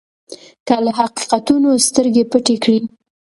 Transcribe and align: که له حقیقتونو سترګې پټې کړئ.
که 0.67 0.75
له 0.85 0.91
حقیقتونو 0.99 1.69
سترګې 1.87 2.23
پټې 2.31 2.55
کړئ. 2.63 2.79